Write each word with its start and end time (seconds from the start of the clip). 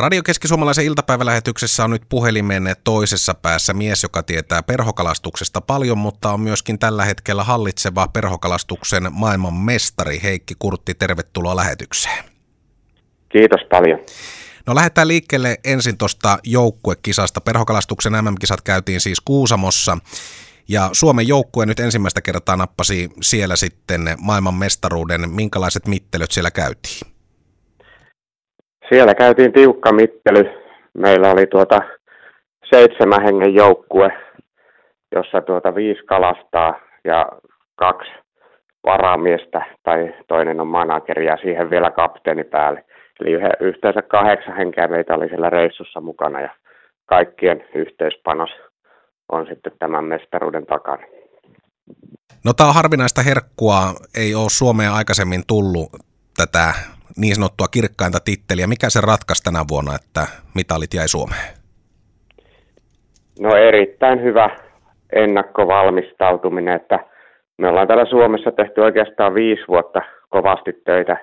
Radio 0.00 0.22
Keski-Suomalaisen 0.22 0.84
iltapäivälähetyksessä 0.84 1.84
on 1.84 1.90
nyt 1.90 2.02
puhelimen 2.08 2.76
toisessa 2.84 3.34
päässä 3.34 3.74
mies, 3.74 4.02
joka 4.02 4.22
tietää 4.22 4.62
perhokalastuksesta 4.62 5.60
paljon, 5.60 5.98
mutta 5.98 6.32
on 6.32 6.40
myöskin 6.40 6.78
tällä 6.78 7.04
hetkellä 7.04 7.44
hallitseva 7.44 8.08
perhokalastuksen 8.08 9.08
maailman 9.10 9.54
mestari 9.54 10.20
Heikki 10.22 10.54
Kurtti. 10.58 10.94
Tervetuloa 10.94 11.56
lähetykseen. 11.56 12.24
Kiitos 13.28 13.60
paljon. 13.70 13.98
No 14.66 14.74
lähdetään 14.74 15.08
liikkeelle 15.08 15.60
ensin 15.64 15.98
tuosta 15.98 16.38
joukkuekisasta. 16.44 17.40
Perhokalastuksen 17.40 18.12
MM-kisat 18.12 18.60
käytiin 18.60 19.00
siis 19.00 19.20
Kuusamossa. 19.20 19.98
Ja 20.68 20.90
Suomen 20.92 21.28
joukkue 21.28 21.66
nyt 21.66 21.80
ensimmäistä 21.80 22.20
kertaa 22.20 22.56
nappasi 22.56 23.10
siellä 23.22 23.56
sitten 23.56 24.16
maailman 24.18 24.54
mestaruuden. 24.54 25.30
Minkälaiset 25.30 25.86
mittelyt 25.86 26.30
siellä 26.30 26.50
käytiin? 26.50 27.09
Siellä 28.90 29.14
käytiin 29.14 29.52
tiukka 29.52 29.92
mittely. 29.92 30.50
Meillä 30.94 31.30
oli 31.30 31.46
tuota 31.46 31.80
seitsemän 32.70 33.22
hengen 33.22 33.54
joukkue, 33.54 34.08
jossa 35.12 35.40
tuota 35.40 35.74
viisi 35.74 36.02
kalastaa 36.04 36.80
ja 37.04 37.26
kaksi 37.76 38.10
varamiestä 38.84 39.62
tai 39.82 40.14
toinen 40.28 40.60
on 40.60 40.66
manageri 40.66 41.26
ja 41.26 41.36
siihen 41.36 41.70
vielä 41.70 41.90
kapteeni 41.90 42.44
päälle. 42.44 42.84
Eli 43.20 43.30
yhteensä 43.60 44.02
kahdeksan 44.02 44.56
henkeä 44.56 44.88
meitä 44.88 45.14
oli 45.14 45.28
siellä 45.28 45.50
reissussa 45.50 46.00
mukana 46.00 46.40
ja 46.40 46.50
kaikkien 47.06 47.64
yhteispanos 47.74 48.50
on 49.32 49.46
sitten 49.46 49.72
tämän 49.78 50.04
mestaruuden 50.04 50.66
takana. 50.66 51.02
No 52.44 52.52
tämä 52.52 52.68
on 52.68 52.74
harvinaista 52.74 53.22
herkkua, 53.22 53.76
ei 54.16 54.34
ole 54.34 54.50
Suomeen 54.50 54.92
aikaisemmin 54.92 55.42
tullut 55.46 55.88
tätä 56.36 56.74
niin 57.20 57.34
sanottua 57.34 57.66
kirkkainta 57.70 58.18
titteliä. 58.24 58.66
Mikä 58.66 58.90
se 58.90 59.00
ratkaisi 59.00 59.44
tänä 59.44 59.64
vuonna, 59.70 59.92
että 59.94 60.22
mitalit 60.54 60.94
jäi 60.94 61.08
Suomeen? 61.08 61.48
No 63.40 63.56
erittäin 63.56 64.22
hyvä 64.22 64.50
ennakkovalmistautuminen, 65.12 66.76
että 66.76 66.98
me 67.58 67.68
ollaan 67.68 67.86
täällä 67.86 68.04
Suomessa 68.04 68.52
tehty 68.52 68.80
oikeastaan 68.80 69.34
viisi 69.34 69.62
vuotta 69.68 70.00
kovasti 70.28 70.72
töitä 70.72 71.16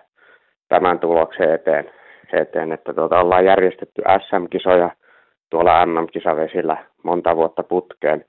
tämän 0.69 0.99
tuloksen 0.99 1.53
eteen, 1.53 1.91
eteen 2.33 2.71
että 2.71 2.93
tuota, 2.93 3.19
ollaan 3.19 3.45
järjestetty 3.45 4.01
SM-kisoja 4.27 4.89
tuolla 5.49 5.85
MM-kisavesillä 5.85 6.77
monta 7.03 7.35
vuotta 7.35 7.63
putkeen 7.63 8.25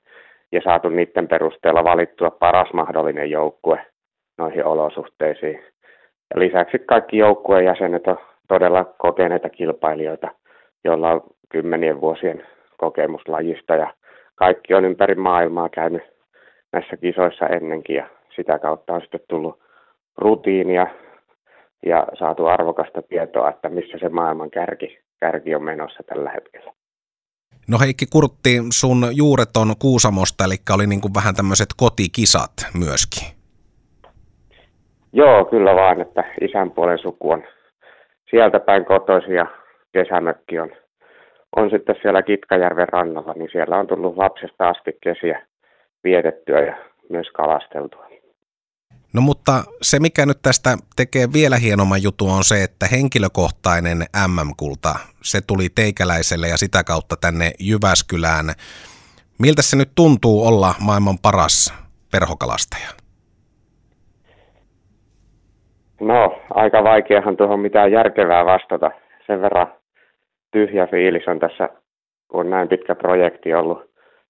ja 0.51 0.61
saatu 0.63 0.89
niiden 0.89 1.27
perusteella 1.27 1.83
valittua 1.83 2.31
paras 2.31 2.73
mahdollinen 2.73 3.29
joukkue 3.31 3.85
noihin 4.37 4.65
olosuhteisiin. 4.65 5.63
Ja 6.33 6.39
lisäksi 6.39 6.79
kaikki 6.79 7.17
joukkueen 7.17 7.65
jäsenet 7.65 8.07
on 8.07 8.17
todella 8.47 8.83
kokeneita 8.83 9.49
kilpailijoita, 9.49 10.27
joilla 10.83 11.11
on 11.11 11.21
kymmenien 11.49 12.01
vuosien 12.01 12.47
kokemus 12.77 13.21
lajista 13.27 13.75
ja 13.75 13.93
kaikki 14.35 14.73
on 14.73 14.85
ympäri 14.85 15.15
maailmaa 15.15 15.69
käynyt 15.69 16.03
näissä 16.73 16.97
kisoissa 16.97 17.47
ennenkin 17.47 17.95
ja 17.95 18.09
sitä 18.35 18.59
kautta 18.59 18.93
on 18.93 19.01
sitten 19.01 19.21
tullut 19.29 19.59
rutiinia 20.17 20.87
ja 21.85 22.07
saatu 22.19 22.45
arvokasta 22.45 23.01
tietoa, 23.01 23.49
että 23.49 23.69
missä 23.69 23.97
se 23.99 24.09
maailman 24.09 24.51
kärki, 24.51 24.99
kärki 25.19 25.55
on 25.55 25.63
menossa 25.63 26.03
tällä 26.03 26.31
hetkellä. 26.31 26.73
No 27.67 27.77
Heikki 27.79 28.05
Kurtti, 28.05 28.57
sun 28.69 29.07
juuret 29.11 29.57
on 29.57 29.75
Kuusamosta, 29.79 30.43
eli 30.43 30.55
oli 30.73 30.87
niin 30.87 31.01
kuin 31.01 31.13
vähän 31.13 31.35
tämmöiset 31.35 31.69
kotikisat 31.77 32.51
myöskin. 32.73 33.38
Joo, 35.13 35.45
kyllä 35.45 35.75
vaan, 35.75 36.01
että 36.01 36.23
isän 36.41 36.71
puolen 36.71 36.99
suku 36.99 37.31
on 37.31 37.43
sieltä 38.29 38.59
päin 38.59 38.85
kotoisin 38.85 39.35
ja 39.35 39.45
kesämökki 39.93 40.59
on, 40.59 40.71
on 41.55 41.69
sitten 41.69 41.95
siellä 42.01 42.21
Kitkajärven 42.21 42.89
rannalla, 42.89 43.33
niin 43.33 43.49
siellä 43.51 43.77
on 43.77 43.87
tullut 43.87 44.17
lapsesta 44.17 44.69
asti 44.69 44.97
kesiä 45.03 45.47
vietettyä 46.03 46.59
ja 46.59 46.77
myös 47.09 47.27
kalasteltua. 47.33 48.09
No 49.13 49.21
mutta 49.21 49.63
se, 49.81 49.99
mikä 49.99 50.25
nyt 50.25 50.41
tästä 50.41 50.77
tekee 50.95 51.33
vielä 51.33 51.57
hienomman 51.57 52.03
jutun, 52.03 52.31
on 52.31 52.43
se, 52.43 52.63
että 52.63 52.87
henkilökohtainen 52.91 54.05
MM-kulta, 54.27 54.95
se 55.23 55.41
tuli 55.41 55.69
teikäläiselle 55.75 56.47
ja 56.47 56.57
sitä 56.57 56.83
kautta 56.83 57.15
tänne 57.21 57.51
Jyväskylään. 57.59 58.45
Miltä 59.37 59.61
se 59.61 59.77
nyt 59.77 59.91
tuntuu 59.95 60.47
olla 60.47 60.75
maailman 60.79 61.17
paras 61.21 61.73
perhokalastaja? 62.11 62.98
No, 65.99 66.41
aika 66.49 66.83
vaikeahan 66.83 67.37
tuohon 67.37 67.59
mitään 67.59 67.91
järkevää 67.91 68.45
vastata. 68.45 68.91
Sen 69.27 69.41
verran 69.41 69.67
tyhjä 70.51 70.87
fiilis 70.87 71.27
on 71.27 71.39
tässä, 71.39 71.69
kun 72.27 72.39
on 72.39 72.49
näin 72.49 72.67
pitkä 72.67 72.95
projekti 72.95 73.53
ollut. 73.53 73.89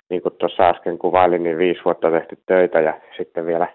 Niin 0.09 0.21
kuin 0.21 0.35
tuossa 0.37 0.69
äsken 0.69 0.97
kuvailin, 0.97 1.43
niin 1.43 1.57
viisi 1.57 1.81
vuotta 1.85 2.11
tehty 2.11 2.37
töitä 2.45 2.79
ja 2.79 2.93
sitten 3.17 3.45
vielä 3.45 3.67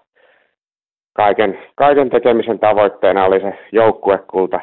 kaiken, 1.13 1.59
kaiken 1.75 2.09
tekemisen 2.09 2.59
tavoitteena 2.59 3.25
oli 3.25 3.39
se 3.39 3.53
joukkuekulta. 3.71 4.59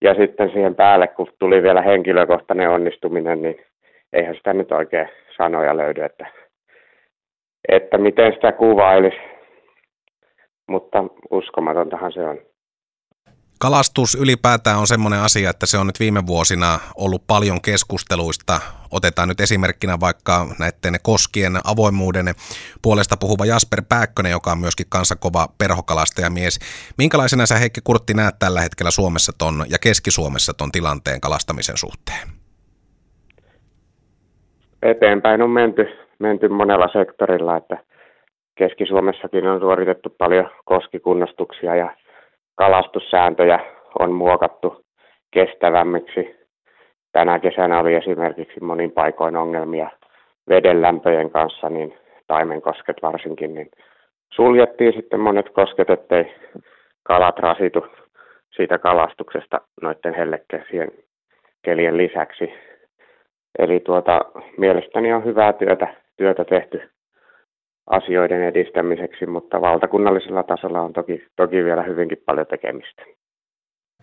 Ja 0.00 0.14
sitten 0.14 0.50
siihen 0.50 0.74
päälle, 0.74 1.06
kun 1.06 1.26
tuli 1.38 1.62
vielä 1.62 1.82
henkilökohtainen 1.82 2.70
onnistuminen, 2.70 3.42
niin 3.42 3.64
eihän 4.12 4.34
sitä 4.34 4.52
nyt 4.52 4.72
oikein 4.72 5.08
sanoja 5.36 5.76
löydy, 5.76 6.02
että, 6.02 6.26
että 7.68 7.98
miten 7.98 8.32
sitä 8.32 8.52
kuvailisi 8.52 9.31
mutta 10.72 10.98
uskomatontahan 11.30 12.12
se 12.12 12.24
on. 12.24 12.38
Kalastus 13.60 14.14
ylipäätään 14.14 14.78
on 14.78 14.86
semmoinen 14.86 15.20
asia, 15.20 15.50
että 15.50 15.66
se 15.66 15.78
on 15.78 15.86
nyt 15.86 16.00
viime 16.00 16.26
vuosina 16.26 16.78
ollut 16.96 17.26
paljon 17.26 17.60
keskusteluista. 17.60 18.60
Otetaan 18.90 19.28
nyt 19.28 19.40
esimerkkinä 19.40 20.00
vaikka 20.00 20.46
näiden 20.58 20.94
koskien 21.02 21.52
avoimuuden 21.64 22.26
puolesta 22.82 23.16
puhuva 23.20 23.46
Jasper 23.46 23.82
Pääkkönen, 23.88 24.32
joka 24.32 24.52
on 24.52 24.58
myöskin 24.58 24.86
kanssa 24.88 25.16
kova 25.16 25.48
perhokalastajamies. 25.58 26.58
Minkälaisena 26.98 27.46
sä 27.46 27.58
Heikki 27.58 27.80
Kurtti 27.84 28.14
näet 28.14 28.34
tällä 28.38 28.60
hetkellä 28.60 28.90
Suomessa 28.90 29.32
ton 29.38 29.64
ja 29.68 29.78
Keski-Suomessa 29.78 30.52
ton 30.54 30.72
tilanteen 30.72 31.20
kalastamisen 31.20 31.76
suhteen? 31.76 32.28
Eteenpäin 34.82 35.42
on 35.42 35.50
menty, 35.50 35.84
menty 36.18 36.48
monella 36.48 36.88
sektorilla, 36.92 37.56
että 37.56 37.91
Keski-Suomessakin 38.54 39.46
on 39.46 39.60
suoritettu 39.60 40.14
paljon 40.18 40.50
koskikunnostuksia 40.64 41.76
ja 41.76 41.96
kalastussääntöjä 42.54 43.60
on 43.98 44.12
muokattu 44.12 44.84
kestävämmiksi. 45.30 46.36
Tänä 47.12 47.38
kesänä 47.38 47.80
oli 47.80 47.94
esimerkiksi 47.94 48.60
monin 48.60 48.92
paikoin 48.92 49.36
ongelmia 49.36 49.90
vedenlämpöjen 50.48 51.30
kanssa, 51.30 51.68
niin 51.68 51.94
taimenkosket 52.26 52.96
varsinkin, 53.02 53.54
niin 53.54 53.70
suljettiin 54.34 54.92
sitten 54.92 55.20
monet 55.20 55.50
kosket, 55.50 55.90
ettei 55.90 56.34
kalat 57.02 57.38
rasitu 57.38 57.86
siitä 58.56 58.78
kalastuksesta 58.78 59.60
noiden 59.82 60.14
hellekesien 60.14 60.90
kelien 61.62 61.96
lisäksi. 61.96 62.54
Eli 63.58 63.80
tuota, 63.80 64.20
mielestäni 64.58 65.12
on 65.12 65.24
hyvää 65.24 65.52
työtä, 65.52 65.94
työtä 66.16 66.44
tehty 66.44 66.90
asioiden 67.86 68.42
edistämiseksi, 68.42 69.26
mutta 69.26 69.60
valtakunnallisella 69.60 70.42
tasolla 70.42 70.80
on 70.80 70.92
toki, 70.92 71.22
toki 71.36 71.64
vielä 71.64 71.82
hyvinkin 71.82 72.18
paljon 72.26 72.46
tekemistä. 72.46 73.02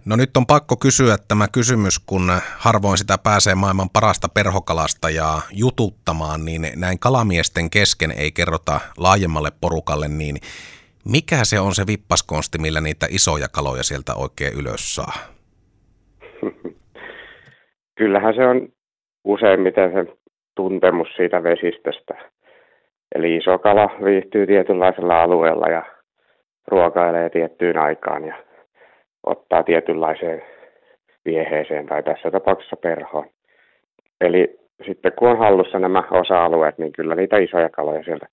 No 0.06 0.16
nyt 0.16 0.38
on 0.38 0.46
pakko 0.46 0.76
kysyä 0.82 1.16
tämä 1.28 1.46
kysymys, 1.54 2.00
kun 2.00 2.32
harvoin 2.58 2.98
sitä 2.98 3.18
pääsee 3.24 3.56
maailman 3.56 3.90
parasta 3.94 4.28
perhokalastajaa 4.34 5.42
jututtamaan, 5.52 6.46
niin 6.46 6.62
näin 6.76 7.00
kalamiesten 7.00 7.70
kesken 7.70 8.12
ei 8.12 8.32
kerrota 8.32 8.80
laajemmalle 8.98 9.50
porukalle, 9.62 10.08
niin 10.08 10.36
mikä 11.12 11.36
se 11.44 11.60
on 11.60 11.76
se 11.76 11.84
vippaskonsti, 11.88 12.58
millä 12.58 12.82
niitä 12.82 13.06
isoja 13.10 13.48
kaloja 13.56 13.84
sieltä 13.84 14.14
oikein 14.16 14.54
ylös 14.60 14.96
saa? 14.96 15.14
Kyllähän 18.00 18.34
se 18.36 18.48
on 18.48 18.68
useimmiten 19.24 19.92
se 19.92 20.18
tuntemus 20.56 21.08
siitä 21.16 21.44
vesistöstä 21.44 22.14
Eli 23.16 23.36
iso 23.36 23.60
kala 23.60 23.90
viihtyy 24.04 24.48
tietynlaisella 24.48 25.24
alueella 25.24 25.68
ja 25.68 25.84
ruokailee 26.68 27.30
tiettyyn 27.30 27.78
aikaan 27.78 28.26
ja 28.26 28.36
ottaa 29.24 29.64
tietynlaiseen 29.64 30.42
vieheeseen 31.26 31.86
tai 31.86 32.04
tässä 32.04 32.32
tapauksessa 32.32 32.76
perhoon. 32.76 33.30
Eli 34.22 34.60
sitten 34.88 35.12
kun 35.20 35.30
on 35.30 35.38
hallussa 35.38 35.80
nämä 35.80 36.04
osa-alueet, 36.12 36.78
niin 36.78 36.92
kyllä 36.92 37.16
niitä 37.16 37.38
isoja 37.38 37.70
kaloja 37.70 38.04
sieltä, 38.04 38.28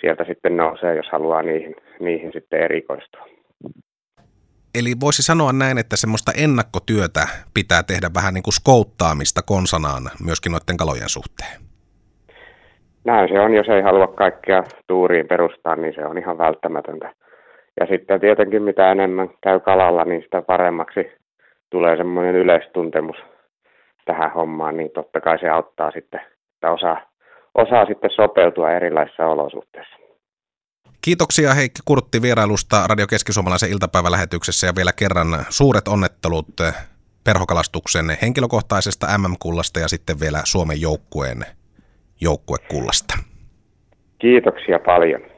sieltä 0.00 0.24
sitten 0.24 0.56
nousee, 0.56 0.96
jos 0.96 1.06
haluaa 1.12 1.42
niihin, 1.42 1.76
niihin 2.00 2.32
sitten 2.32 2.60
erikoistua. 2.60 3.26
Eli 4.74 4.94
voisi 5.00 5.22
sanoa 5.22 5.52
näin, 5.52 5.78
että 5.78 5.96
semmoista 5.96 6.32
ennakkotyötä 6.44 7.28
pitää 7.54 7.82
tehdä 7.82 8.10
vähän 8.14 8.34
niin 8.34 8.42
kuin 8.42 8.54
skouttaamista 8.54 9.40
konsanaan 9.42 10.02
myöskin 10.24 10.52
noiden 10.52 10.76
kalojen 10.76 11.08
suhteen 11.08 11.69
näin 13.04 13.28
se 13.28 13.40
on, 13.40 13.54
jos 13.54 13.68
ei 13.68 13.82
halua 13.82 14.06
kaikkea 14.06 14.62
tuuriin 14.86 15.28
perustaa, 15.28 15.76
niin 15.76 15.94
se 15.94 16.06
on 16.06 16.18
ihan 16.18 16.38
välttämätöntä. 16.38 17.14
Ja 17.80 17.86
sitten 17.86 18.20
tietenkin 18.20 18.62
mitä 18.62 18.92
enemmän 18.92 19.28
käy 19.42 19.60
kalalla, 19.60 20.04
niin 20.04 20.22
sitä 20.22 20.42
paremmaksi 20.42 21.00
tulee 21.70 21.96
semmoinen 21.96 22.34
yleistuntemus 22.34 23.16
tähän 24.04 24.32
hommaan, 24.32 24.76
niin 24.76 24.90
totta 24.90 25.20
kai 25.20 25.38
se 25.38 25.48
auttaa 25.48 25.90
sitten, 25.90 26.20
että 26.54 26.70
osaa, 26.70 27.00
osaa 27.54 27.86
sitten 27.86 28.10
sopeutua 28.10 28.70
erilaisissa 28.70 29.26
olosuhteissa. 29.26 29.96
Kiitoksia 31.02 31.54
Heikki 31.54 31.80
Kurtti 31.84 32.22
vierailusta 32.22 32.86
Radio 32.86 33.06
Keski-Suomalaisen 33.06 33.70
iltapäivälähetyksessä 33.70 34.66
ja 34.66 34.72
vielä 34.76 34.90
kerran 34.96 35.26
suuret 35.48 35.88
onnettelut 35.88 36.46
perhokalastuksen 37.24 38.06
henkilökohtaisesta 38.22 39.18
MM-kullasta 39.18 39.80
ja 39.80 39.88
sitten 39.88 40.20
vielä 40.20 40.40
Suomen 40.44 40.80
joukkueen 40.80 41.46
joukkuekullasta. 42.20 43.14
Kiitoksia 44.18 44.78
paljon. 44.78 45.29